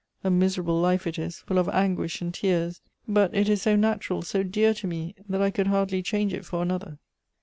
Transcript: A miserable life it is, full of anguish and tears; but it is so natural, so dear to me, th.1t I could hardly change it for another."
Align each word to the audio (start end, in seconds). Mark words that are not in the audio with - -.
A 0.23 0.31
miserable 0.31 0.81
life 0.81 1.05
it 1.05 1.19
is, 1.19 1.37
full 1.41 1.59
of 1.59 1.69
anguish 1.69 2.21
and 2.23 2.33
tears; 2.33 2.81
but 3.07 3.35
it 3.35 3.47
is 3.47 3.61
so 3.61 3.75
natural, 3.75 4.23
so 4.23 4.41
dear 4.41 4.73
to 4.73 4.87
me, 4.87 5.13
th.1t 5.27 5.39
I 5.41 5.51
could 5.51 5.67
hardly 5.67 6.01
change 6.01 6.33
it 6.33 6.43
for 6.43 6.63
another." 6.63 6.97